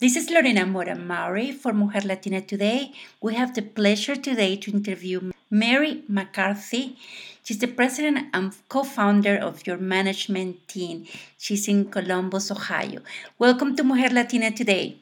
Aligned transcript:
This 0.00 0.14
is 0.14 0.30
Lorena 0.30 0.64
Mora 0.64 0.94
Maury 0.94 1.50
for 1.50 1.72
Mujer 1.72 2.06
Latina 2.06 2.40
Today. 2.40 2.92
We 3.20 3.34
have 3.34 3.52
the 3.56 3.62
pleasure 3.62 4.14
today 4.14 4.54
to 4.54 4.70
interview 4.70 5.32
Mary 5.50 6.04
McCarthy. 6.06 6.96
She's 7.42 7.58
the 7.58 7.66
president 7.66 8.28
and 8.32 8.54
co 8.68 8.84
founder 8.84 9.34
of 9.34 9.66
your 9.66 9.76
management 9.76 10.68
team. 10.68 11.06
She's 11.36 11.66
in 11.66 11.90
Columbus, 11.90 12.48
Ohio. 12.52 13.00
Welcome 13.40 13.74
to 13.74 13.82
Mujer 13.82 14.14
Latina 14.14 14.52
Today. 14.52 14.98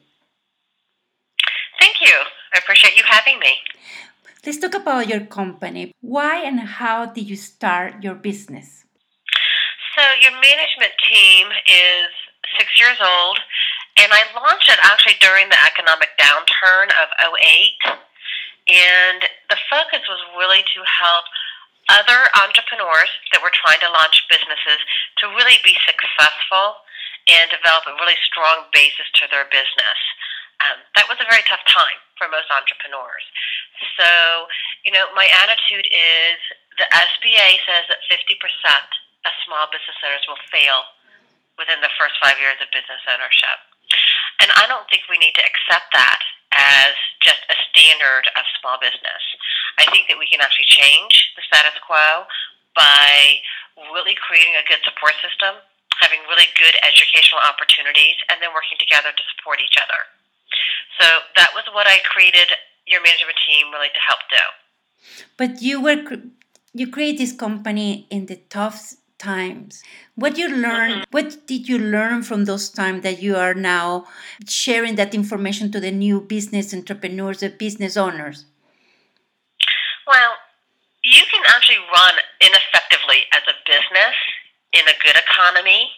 Thank 1.79 2.01
you. 2.01 2.17
I 2.55 2.59
appreciate 2.65 2.97
you 2.97 3.05
having 3.07 3.39
me. 3.39 3.53
Let's 4.47 4.57
talk 4.57 4.73
about 4.73 5.09
your 5.09 5.27
company. 5.27 5.93
Why 6.01 6.41
and 6.41 6.61
how 6.61 7.05
did 7.05 7.29
you 7.29 7.37
start 7.37 8.03
your 8.03 8.15
business? 8.15 8.87
So, 9.95 10.03
your 10.23 10.33
management 10.33 10.97
team 11.05 11.49
is 11.69 12.09
six 12.57 12.81
years 12.81 12.97
old 12.97 13.39
and 13.97 14.13
I 14.13 14.23
launched 14.37 14.69
it 14.69 14.79
actually 14.85 15.17
during 15.21 15.49
the 15.49 15.61
economic 15.65 16.13
downturn 16.21 16.93
of 17.01 17.09
08. 17.17 17.97
And 18.67 19.25
the 19.49 19.57
focus 19.71 20.05
was 20.05 20.21
really 20.37 20.61
to 20.75 20.81
help 20.85 21.25
other 21.89 22.29
entrepreneurs 22.43 23.13
that 23.31 23.41
were 23.41 23.55
trying 23.55 23.79
to 23.79 23.91
launch 23.95 24.27
businesses 24.27 24.83
to 25.23 25.31
really 25.39 25.57
be 25.63 25.79
successful 25.87 26.83
and 27.31 27.47
develop 27.51 27.87
a 27.87 27.95
really 28.03 28.19
strong 28.27 28.67
basis 28.75 29.07
to 29.23 29.31
their 29.31 29.47
business. 29.49 29.99
Um, 30.67 30.83
that 30.99 31.07
was 31.07 31.21
a 31.23 31.29
very 31.31 31.47
tough 31.47 31.63
time 31.69 32.01
for 32.19 32.27
most 32.33 32.51
entrepreneurs. 32.51 33.25
So, 33.97 34.11
you 34.83 34.93
know, 34.93 35.09
my 35.15 35.29
attitude 35.47 35.87
is 35.89 36.39
the 36.81 36.89
SBA 36.91 37.61
says 37.65 37.87
that 37.93 38.03
50% 38.09 38.41
of 39.29 39.33
small 39.45 39.69
business 39.71 39.99
owners 40.05 40.25
will 40.27 40.41
fail 40.49 40.91
within 41.61 41.81
the 41.81 41.93
first 41.97 42.17
five 42.21 42.37
years 42.41 42.57
of 42.61 42.69
business 42.73 43.01
ownership. 43.09 43.76
And 44.41 44.53
I 44.55 44.69
don't 44.69 44.85
think 44.91 45.09
we 45.09 45.19
need 45.19 45.35
to 45.37 45.45
accept 45.45 45.93
that 45.97 46.21
as 46.57 46.95
just 47.21 47.43
a 47.49 47.57
standard 47.69 48.29
of 48.37 48.45
small 48.61 48.81
business. 48.81 49.23
I 49.81 49.89
think 49.93 50.09
that 50.09 50.17
we 50.17 50.29
can 50.29 50.41
actually 50.41 50.69
change 50.69 51.33
the 51.37 51.45
status 51.45 51.77
quo 51.85 52.25
by 52.77 53.41
really 53.93 54.17
creating 54.17 54.57
a 54.57 54.65
good 54.65 54.81
support 54.85 55.17
system, 55.21 55.61
having 56.01 56.21
really 56.29 56.49
good 56.57 56.77
educational 56.85 57.41
opportunities, 57.45 58.17
and 58.29 58.41
then 58.41 58.53
working 58.57 58.81
together 58.81 59.13
to 59.13 59.25
support 59.37 59.61
each 59.61 59.77
other. 59.81 60.01
So 61.01 61.07
that 61.37 61.53
was 61.53 61.65
what 61.73 61.89
I 61.89 62.01
created 62.09 62.49
your 62.89 63.03
management 63.03 63.37
team 63.45 63.69
really 63.73 63.93
to 63.93 64.03
help 64.05 64.23
do. 64.33 64.45
But 65.37 65.61
you 65.61 65.81
were 65.81 66.01
you 66.73 66.89
create 66.89 67.19
this 67.19 67.33
company 67.33 68.07
in 68.11 68.27
the 68.27 68.37
tough 68.49 68.97
times. 69.19 69.83
What 70.15 70.39
you 70.39 70.49
learn? 70.49 70.91
Mm-hmm. 70.91 71.11
What 71.11 71.47
did 71.47 71.69
you 71.69 71.79
learn 71.79 72.23
from 72.23 72.45
those 72.45 72.69
times 72.69 73.03
that 73.03 73.23
you 73.23 73.37
are 73.37 73.55
now 73.55 74.07
sharing 74.49 74.97
that 74.97 75.15
information 75.15 75.71
to 75.73 75.81
the 75.81 75.91
new 75.91 76.21
business 76.21 76.75
entrepreneurs, 76.75 77.41
the 77.41 77.51
business 77.51 77.97
owners? 77.97 78.45
Well, 80.07 80.33
you 81.03 81.23
can 81.31 81.43
actually 81.49 81.83
run 81.93 82.15
ineffectively 82.41 83.27
as 83.33 83.43
a 83.49 83.57
business 83.67 84.17
in 84.73 84.83
a 84.87 84.97
good 85.03 85.17
economy 85.17 85.91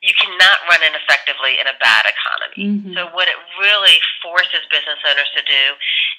you 0.00 0.16
cannot 0.16 0.64
run 0.68 0.80
ineffectively 0.80 1.60
in 1.60 1.68
a 1.68 1.76
bad 1.76 2.08
economy. 2.08 2.60
Mm-hmm. 2.72 2.92
So 2.96 3.12
what 3.12 3.28
it 3.28 3.36
really 3.60 4.00
forces 4.24 4.64
business 4.72 5.00
owners 5.04 5.28
to 5.36 5.42
do 5.44 5.64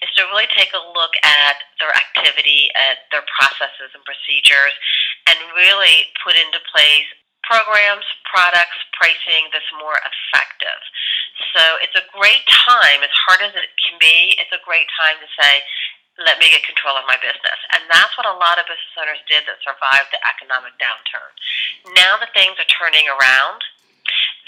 is 0.02 0.10
to 0.18 0.26
really 0.34 0.50
take 0.58 0.74
a 0.74 0.84
look 0.98 1.14
at 1.22 1.62
their 1.78 1.94
activity, 1.94 2.74
at 2.74 3.06
their 3.14 3.26
processes 3.38 3.94
and 3.94 4.02
procedures, 4.02 4.74
and 5.30 5.38
really 5.54 6.10
put 6.26 6.34
into 6.34 6.58
place 6.74 7.06
programs, 7.46 8.06
products, 8.26 8.78
pricing 8.98 9.50
that's 9.54 9.68
more 9.78 9.98
effective. 10.02 10.82
So 11.54 11.62
it's 11.82 11.98
a 11.98 12.06
great 12.14 12.46
time, 12.50 13.02
as 13.02 13.14
hard 13.28 13.42
as 13.46 13.54
it 13.58 13.70
can 13.82 13.98
be, 13.98 14.38
it's 14.38 14.54
a 14.54 14.62
great 14.62 14.88
time 14.98 15.18
to 15.22 15.30
say, 15.38 15.62
let 16.22 16.38
me 16.38 16.54
get 16.54 16.62
control 16.68 16.94
of 16.98 17.06
my 17.10 17.18
business. 17.18 17.60
And 17.74 17.82
that's 17.90 18.14
what 18.14 18.30
a 18.30 18.38
lot 18.38 18.62
of 18.62 18.70
business 18.70 18.94
owners 19.00 19.22
did 19.26 19.46
that 19.50 19.58
survived 19.66 20.14
the 20.14 20.22
economic 20.22 20.78
downturn. 20.78 21.32
Now 21.98 22.22
that 22.22 22.30
things 22.38 22.58
are 22.62 22.72
turning 22.78 23.10
around, 23.10 23.62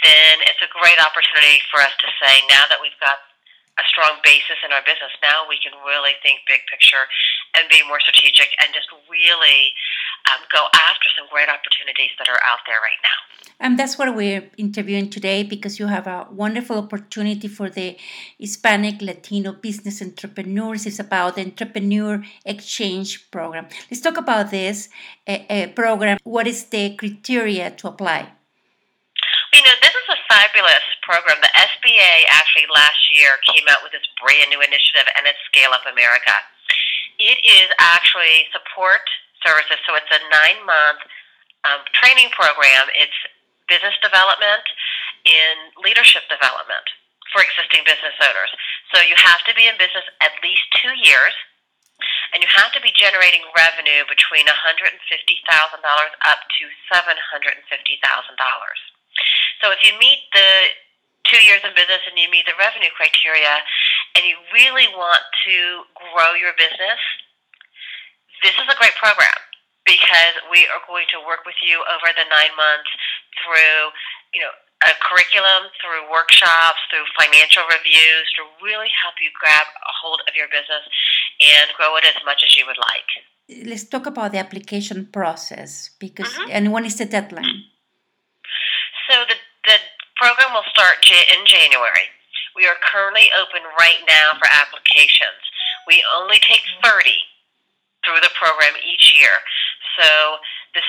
then 0.06 0.44
it's 0.46 0.62
a 0.62 0.70
great 0.70 1.00
opportunity 1.02 1.64
for 1.74 1.82
us 1.82 1.96
to 1.98 2.10
say, 2.22 2.46
now 2.52 2.70
that 2.70 2.78
we've 2.78 2.98
got 3.02 3.33
a 3.80 3.84
strong 3.90 4.22
basis 4.24 4.62
in 4.62 4.70
our 4.72 4.86
business, 4.86 5.10
now 5.22 5.50
we 5.50 5.58
can 5.58 5.74
really 5.82 6.14
think 6.22 6.46
big 6.46 6.62
picture 6.70 7.10
and 7.58 7.66
be 7.70 7.82
more 7.88 8.00
strategic 8.00 8.54
and 8.62 8.70
just 8.74 8.90
really 9.10 9.74
um, 10.30 10.42
go 10.54 10.70
after 10.90 11.10
some 11.18 11.26
great 11.34 11.50
opportunities 11.50 12.14
that 12.18 12.30
are 12.30 12.42
out 12.46 12.62
there 12.70 12.78
right 12.82 13.02
now. 13.02 13.18
And 13.60 13.78
that's 13.80 13.98
what 13.98 14.14
we're 14.16 14.50
interviewing 14.58 15.10
today 15.10 15.44
because 15.44 15.80
you 15.80 15.88
have 15.88 16.06
a 16.06 16.28
wonderful 16.32 16.78
opportunity 16.78 17.48
for 17.48 17.70
the 17.70 17.98
Hispanic 18.38 19.02
Latino 19.02 19.54
business 19.54 20.02
entrepreneurs. 20.02 20.86
It's 20.86 21.00
about 21.00 21.36
the 21.36 21.42
Entrepreneur 21.42 22.24
Exchange 22.46 23.32
Program. 23.32 23.68
Let's 23.90 24.02
talk 24.02 24.18
about 24.18 24.52
this 24.52 24.90
uh, 25.28 25.40
uh, 25.50 25.68
program. 25.68 26.18
What 26.24 26.48
is 26.48 26.66
the 26.66 26.96
criteria 26.96 27.72
to 27.72 27.88
apply? 27.88 28.34
You 29.54 29.62
know, 29.62 29.76
this 29.82 29.92
is 29.92 30.08
a 30.10 30.18
fabulous 30.28 30.84
program. 31.04 31.40
The 31.44 31.52
SBA 31.54 32.32
actually 32.32 32.68
last 32.72 33.00
year 33.12 33.38
came 33.44 33.68
out 33.70 33.84
with 33.84 33.92
this 33.92 34.08
brand 34.18 34.50
new 34.50 34.64
initiative, 34.64 35.06
and 35.16 35.28
it's 35.28 35.40
Scale 35.52 35.76
Up 35.76 35.84
America. 35.86 36.34
It 37.20 37.38
is 37.44 37.68
actually 37.78 38.50
support 38.56 39.06
services, 39.46 39.78
so 39.86 39.94
it's 40.00 40.10
a 40.10 40.22
nine 40.32 40.64
month 40.66 41.04
um, 41.68 41.84
training 41.94 42.32
program. 42.34 42.90
It's 42.96 43.16
business 43.68 43.96
development 44.04 44.66
in 45.24 45.72
leadership 45.80 46.28
development 46.28 46.84
for 47.32 47.44
existing 47.44 47.84
business 47.88 48.16
owners. 48.20 48.52
So 48.92 49.02
you 49.04 49.16
have 49.16 49.42
to 49.48 49.54
be 49.56 49.68
in 49.68 49.76
business 49.80 50.04
at 50.20 50.36
least 50.44 50.64
two 50.80 50.94
years, 51.00 51.34
and 52.36 52.44
you 52.44 52.50
have 52.52 52.72
to 52.76 52.82
be 52.84 52.92
generating 52.94 53.42
revenue 53.56 54.04
between 54.06 54.46
$150,000 54.46 55.00
up 56.28 56.40
to 56.60 56.64
$750,000. 56.92 57.64
So 59.62 59.72
if 59.72 59.80
you 59.86 59.96
meet 59.96 60.28
the 60.36 60.76
two 61.28 61.42
years 61.44 61.64
in 61.64 61.72
business 61.76 62.04
and 62.08 62.16
you 62.20 62.28
meet 62.30 62.46
the 62.46 62.58
revenue 62.60 62.92
criteria 62.96 63.64
and 64.16 64.24
you 64.28 64.36
really 64.54 64.88
want 64.94 65.24
to 65.48 65.88
grow 66.14 66.36
your 66.36 66.54
business, 66.60 67.00
this 68.44 68.56
is 68.60 68.68
a 68.68 68.78
great 68.78 68.96
program 69.00 69.36
because 69.88 70.36
we 70.52 70.68
are 70.72 70.84
going 70.88 71.08
to 71.12 71.20
work 71.24 71.44
with 71.48 71.60
you 71.64 71.80
over 71.92 72.08
the 72.16 72.28
nine 72.28 72.54
months 72.56 72.92
through, 73.40 73.92
you 74.36 74.44
know, 74.44 74.54
a 74.84 74.92
curriculum, 75.00 75.72
through 75.80 76.04
workshops, 76.12 76.80
through 76.92 77.08
financial 77.16 77.64
reviews 77.72 78.28
to 78.36 78.44
really 78.60 78.92
help 79.00 79.16
you 79.24 79.32
grab 79.40 79.64
a 79.64 79.94
hold 79.96 80.20
of 80.28 80.36
your 80.36 80.52
business 80.52 80.84
and 81.40 81.72
grow 81.80 81.96
it 81.96 82.04
as 82.04 82.20
much 82.28 82.44
as 82.44 82.52
you 82.60 82.68
would 82.68 82.80
like. 82.80 83.10
Let's 83.64 83.88
talk 83.88 84.06
about 84.08 84.32
the 84.32 84.40
application 84.40 85.08
process 85.08 85.92
because 86.00 86.32
mm-hmm. 86.32 86.52
and 86.52 86.72
when 86.72 86.84
is 86.84 87.00
the 87.00 87.06
deadline? 87.06 87.72
So 89.08 89.24
the 89.28 89.36
the 89.36 89.43
program 90.24 90.56
will 90.56 90.64
start 90.72 91.04
in 91.04 91.44
January. 91.44 92.08
We 92.56 92.64
are 92.64 92.80
currently 92.80 93.28
open 93.36 93.60
right 93.76 94.00
now 94.08 94.40
for 94.40 94.48
applications. 94.48 95.44
We 95.84 96.00
only 96.16 96.40
take 96.40 96.64
30 96.80 97.12
through 98.08 98.24
the 98.24 98.32
program 98.40 98.72
each 98.80 99.12
year. 99.12 99.36
So 100.00 100.40
the, 100.72 100.80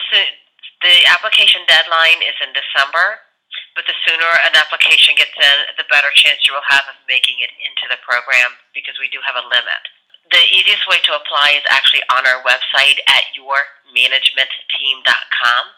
the 0.87 1.03
application 1.11 1.67
deadline 1.67 2.23
is 2.23 2.39
in 2.47 2.55
December, 2.55 3.27
but 3.75 3.83
the 3.91 3.99
sooner 4.07 4.31
an 4.47 4.55
application 4.55 5.19
gets 5.19 5.35
in, 5.35 5.59
the 5.83 5.91
better 5.91 6.15
chance 6.15 6.47
you 6.47 6.55
will 6.55 6.71
have 6.71 6.87
of 6.87 6.95
making 7.11 7.43
it 7.43 7.51
into 7.59 7.91
the 7.91 7.99
program 8.07 8.55
because 8.71 9.03
we 9.03 9.11
do 9.11 9.19
have 9.27 9.35
a 9.35 9.43
limit. 9.51 9.83
The 10.31 10.47
easiest 10.55 10.87
way 10.87 11.03
to 11.11 11.19
apply 11.19 11.59
is 11.59 11.67
actually 11.75 12.07
on 12.15 12.23
our 12.23 12.39
website 12.47 13.03
at 13.11 13.35
yourmanagementteam.com. 13.35 15.75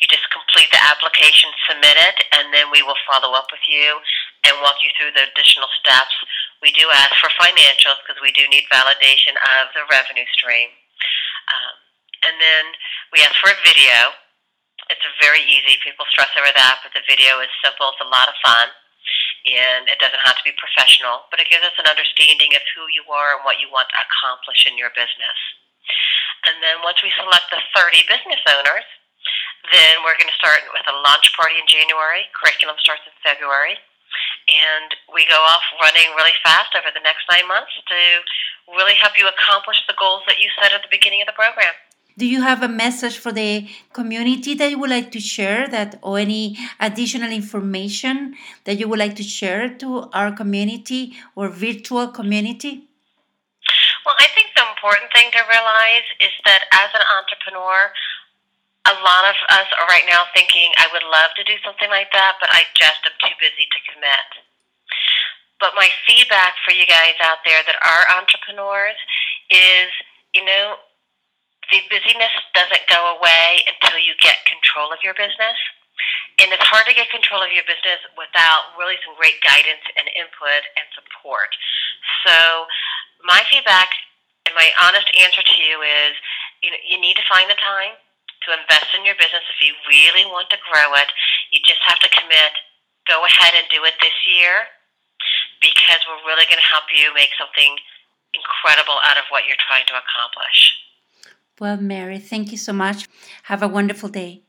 You 0.00 0.06
just 0.12 0.28
complete 0.28 0.68
the 0.72 0.82
application, 0.82 1.48
submit 1.64 1.96
it, 1.96 2.16
and 2.36 2.52
then 2.52 2.68
we 2.68 2.84
will 2.84 2.98
follow 3.08 3.32
up 3.32 3.48
with 3.48 3.64
you 3.64 3.96
and 4.44 4.60
walk 4.60 4.84
you 4.84 4.92
through 4.94 5.16
the 5.16 5.24
additional 5.32 5.68
steps. 5.80 6.12
We 6.60 6.72
do 6.76 6.84
ask 6.92 7.16
for 7.16 7.32
financials 7.40 8.00
because 8.04 8.20
we 8.20 8.32
do 8.36 8.44
need 8.52 8.68
validation 8.68 9.36
of 9.60 9.72
the 9.72 9.88
revenue 9.88 10.28
stream. 10.36 10.68
Um, 11.48 11.74
and 12.28 12.36
then 12.36 12.64
we 13.12 13.24
ask 13.24 13.36
for 13.40 13.52
a 13.52 13.58
video. 13.64 14.12
It's 14.92 15.02
very 15.18 15.42
easy. 15.48 15.80
People 15.80 16.04
stress 16.12 16.30
over 16.36 16.52
that, 16.52 16.84
but 16.84 16.92
the 16.92 17.04
video 17.08 17.40
is 17.40 17.50
simple. 17.64 17.90
It's 17.90 18.04
a 18.04 18.12
lot 18.12 18.28
of 18.28 18.36
fun. 18.44 18.68
And 19.46 19.86
it 19.88 20.02
doesn't 20.02 20.26
have 20.26 20.36
to 20.36 20.46
be 20.46 20.54
professional, 20.58 21.30
but 21.30 21.38
it 21.38 21.46
gives 21.46 21.62
us 21.62 21.76
an 21.78 21.86
understanding 21.86 22.52
of 22.58 22.62
who 22.74 22.90
you 22.90 23.06
are 23.06 23.38
and 23.38 23.46
what 23.46 23.62
you 23.62 23.70
want 23.70 23.86
to 23.94 23.98
accomplish 24.02 24.66
in 24.66 24.74
your 24.74 24.90
business. 24.90 25.38
And 26.50 26.58
then 26.62 26.82
once 26.82 26.98
we 27.02 27.14
select 27.14 27.46
the 27.50 27.62
30 27.74 28.10
business 28.10 28.42
owners, 28.50 28.86
then 29.72 30.02
we're 30.04 30.18
going 30.18 30.30
to 30.30 30.40
start 30.40 30.62
with 30.72 30.86
a 30.86 30.96
launch 31.06 31.32
party 31.34 31.56
in 31.58 31.66
January. 31.66 32.28
Curriculum 32.34 32.76
starts 32.78 33.02
in 33.06 33.14
February. 33.22 33.78
And 34.46 34.94
we 35.10 35.26
go 35.26 35.36
off 35.36 35.64
running 35.82 36.14
really 36.14 36.36
fast 36.44 36.72
over 36.78 36.88
the 36.94 37.02
next 37.02 37.26
nine 37.26 37.46
months 37.50 37.74
to 37.90 37.98
really 38.78 38.94
help 38.94 39.18
you 39.18 39.26
accomplish 39.26 39.82
the 39.86 39.98
goals 39.98 40.22
that 40.26 40.38
you 40.38 40.48
set 40.60 40.72
at 40.72 40.82
the 40.82 40.90
beginning 40.90 41.20
of 41.22 41.26
the 41.26 41.34
program. 41.34 41.74
Do 42.16 42.24
you 42.24 42.40
have 42.40 42.62
a 42.62 42.68
message 42.68 43.18
for 43.18 43.30
the 43.30 43.68
community 43.92 44.54
that 44.54 44.70
you 44.70 44.78
would 44.78 44.88
like 44.88 45.12
to 45.12 45.20
share 45.20 45.68
that 45.68 45.98
or 46.00 46.18
any 46.18 46.56
additional 46.80 47.30
information 47.30 48.34
that 48.64 48.78
you 48.78 48.88
would 48.88 48.98
like 48.98 49.16
to 49.16 49.22
share 49.22 49.68
to 49.84 50.08
our 50.14 50.32
community 50.32 51.12
or 51.34 51.50
virtual 51.50 52.08
community? 52.08 52.88
Well, 54.06 54.16
I 54.18 54.28
think 54.32 54.48
the 54.56 54.64
important 54.64 55.12
thing 55.12 55.28
to 55.32 55.42
realize 55.44 56.08
is 56.22 56.32
that 56.46 56.64
as 56.72 56.88
an 56.94 57.04
entrepreneur, 57.20 57.92
a 58.86 58.94
lot 59.02 59.26
of 59.26 59.36
us 59.50 59.66
are 59.82 59.90
right 59.90 60.06
now 60.06 60.30
thinking, 60.30 60.70
I 60.78 60.86
would 60.94 61.02
love 61.02 61.34
to 61.34 61.44
do 61.44 61.58
something 61.66 61.90
like 61.90 62.14
that, 62.14 62.38
but 62.38 62.50
I 62.54 62.62
just 62.78 63.02
am 63.02 63.18
too 63.18 63.34
busy 63.42 63.66
to 63.66 63.80
commit. 63.90 64.28
But 65.58 65.74
my 65.74 65.90
feedback 66.06 66.54
for 66.62 66.70
you 66.70 66.86
guys 66.86 67.18
out 67.24 67.42
there 67.42 67.64
that 67.66 67.80
are 67.82 68.04
entrepreneurs 68.14 68.98
is, 69.50 69.90
you 70.36 70.44
know, 70.44 70.78
the 71.72 71.82
busyness 71.90 72.30
doesn't 72.54 72.86
go 72.86 73.18
away 73.18 73.66
until 73.66 73.98
you 73.98 74.14
get 74.22 74.46
control 74.46 74.94
of 74.94 75.02
your 75.02 75.18
business. 75.18 75.58
And 76.38 76.52
it's 76.52 76.62
hard 76.68 76.86
to 76.86 76.94
get 76.94 77.10
control 77.10 77.42
of 77.42 77.50
your 77.50 77.66
business 77.66 77.98
without 78.14 78.76
really 78.78 79.00
some 79.02 79.16
great 79.18 79.40
guidance 79.42 79.82
and 79.98 80.06
input 80.14 80.62
and 80.78 80.86
support. 80.94 81.50
So 82.22 82.68
my 83.24 83.42
feedback 83.50 83.90
and 84.44 84.54
my 84.54 84.68
honest 84.78 85.10
answer 85.16 85.42
to 85.42 85.56
you 85.58 85.82
is, 85.82 86.14
you 86.62 86.70
know, 86.70 86.78
you 86.84 87.00
need 87.00 87.16
to 87.16 87.26
find 87.26 87.50
the 87.50 87.58
time 87.58 87.96
to 88.46 88.54
invest 88.54 88.94
in 88.94 89.02
your 89.02 89.18
business 89.18 89.42
if 89.50 89.58
you 89.58 89.74
really 89.90 90.24
want 90.30 90.48
to 90.54 90.58
grow 90.70 90.94
it. 90.94 91.10
You 91.50 91.58
just 91.66 91.82
have 91.82 91.98
to 92.00 92.10
commit. 92.10 92.54
Go 93.10 93.22
ahead 93.26 93.54
and 93.58 93.66
do 93.70 93.82
it 93.84 93.98
this 93.98 94.14
year 94.26 94.70
because 95.60 96.00
we're 96.06 96.22
really 96.26 96.46
going 96.46 96.62
to 96.62 96.70
help 96.70 96.86
you 96.94 97.10
make 97.14 97.34
something 97.34 97.78
incredible 98.34 98.98
out 99.02 99.18
of 99.18 99.26
what 99.30 99.46
you're 99.46 99.60
trying 99.66 99.86
to 99.90 99.98
accomplish. 99.98 100.78
Well, 101.58 101.78
Mary, 101.78 102.18
thank 102.18 102.52
you 102.52 102.58
so 102.58 102.72
much. 102.72 103.08
Have 103.50 103.62
a 103.62 103.68
wonderful 103.68 104.08
day. 104.08 104.42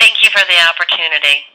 Thank 0.00 0.22
you 0.22 0.30
for 0.30 0.42
the 0.44 0.58
opportunity. 0.68 1.48